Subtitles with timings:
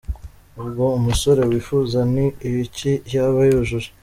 [0.61, 3.89] Ubwo umusore wifuza ni ibiki yaba yujuje?.